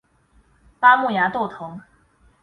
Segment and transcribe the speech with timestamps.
[0.79, 1.79] 巴莫崖豆藤